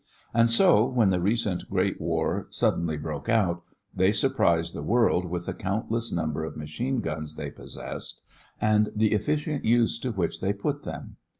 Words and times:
And 0.33 0.49
so, 0.49 0.83
when 0.87 1.11
the 1.11 1.21
recent 1.21 1.69
great 1.69 2.01
war 2.01 2.47
suddenly 2.49 2.97
broke 2.97 3.29
out, 3.29 3.61
they 3.95 4.11
surprised 4.11 4.73
the 4.73 4.81
world 4.81 5.29
with 5.29 5.45
the 5.45 5.53
countless 5.53 6.11
number 6.11 6.43
of 6.43 6.57
machine 6.57 7.01
guns 7.01 7.35
they 7.35 7.51
possessed 7.51 8.19
and 8.59 8.89
the 8.95 9.13
efficient 9.13 9.63
use 9.63 9.99
to 9.99 10.11
which 10.11 10.41
they 10.41 10.53
put 10.53 10.85
them. 10.85 11.17